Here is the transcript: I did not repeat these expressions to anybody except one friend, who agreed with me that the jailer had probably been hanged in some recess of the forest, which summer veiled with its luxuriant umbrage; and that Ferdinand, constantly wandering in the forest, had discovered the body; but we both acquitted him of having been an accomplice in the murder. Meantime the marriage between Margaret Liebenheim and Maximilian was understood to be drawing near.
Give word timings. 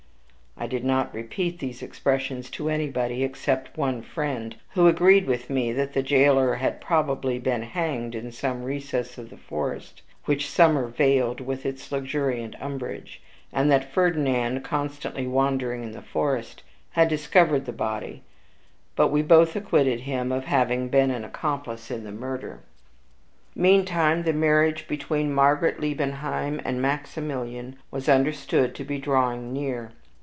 I 0.57 0.67
did 0.67 0.83
not 0.83 1.15
repeat 1.15 1.57
these 1.57 1.81
expressions 1.81 2.47
to 2.51 2.69
anybody 2.69 3.23
except 3.23 3.75
one 3.79 4.03
friend, 4.03 4.55
who 4.75 4.87
agreed 4.87 5.25
with 5.25 5.49
me 5.49 5.71
that 5.73 5.93
the 5.93 6.03
jailer 6.03 6.55
had 6.55 6.79
probably 6.79 7.39
been 7.39 7.63
hanged 7.63 8.13
in 8.13 8.31
some 8.31 8.61
recess 8.63 9.17
of 9.17 9.31
the 9.31 9.37
forest, 9.37 10.03
which 10.25 10.47
summer 10.47 10.85
veiled 10.85 11.41
with 11.41 11.65
its 11.65 11.91
luxuriant 11.91 12.53
umbrage; 12.61 13.23
and 13.51 13.71
that 13.71 13.91
Ferdinand, 13.91 14.59
constantly 14.63 15.25
wandering 15.25 15.83
in 15.83 15.93
the 15.93 16.01
forest, 16.01 16.61
had 16.91 17.07
discovered 17.07 17.65
the 17.65 17.71
body; 17.73 18.21
but 18.95 19.07
we 19.07 19.23
both 19.23 19.55
acquitted 19.55 20.01
him 20.01 20.31
of 20.31 20.45
having 20.45 20.89
been 20.89 21.09
an 21.09 21.25
accomplice 21.25 21.89
in 21.89 22.03
the 22.03 22.11
murder. 22.11 22.59
Meantime 23.55 24.23
the 24.23 24.33
marriage 24.33 24.87
between 24.87 25.33
Margaret 25.33 25.79
Liebenheim 25.79 26.61
and 26.63 26.79
Maximilian 26.79 27.77
was 27.89 28.07
understood 28.07 28.75
to 28.75 28.83
be 28.83 28.99
drawing 28.99 29.51
near. 29.51 29.93